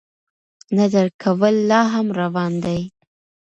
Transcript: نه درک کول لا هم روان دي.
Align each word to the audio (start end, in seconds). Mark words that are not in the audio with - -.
نه 0.75 0.85
درک 0.93 1.13
کول 1.23 1.55
لا 1.69 1.81
هم 1.93 2.07
روان 2.19 2.53
دي. 2.63 2.79